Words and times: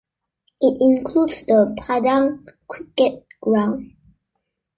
It 0.59 0.77
includes 0.81 1.45
the 1.45 1.75
Padang 1.79 2.47
Cricket 2.67 3.23
Ground. 3.39 3.93